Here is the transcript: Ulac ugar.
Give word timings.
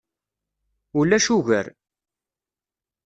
Ulac 0.99 1.25
ugar. 1.37 1.67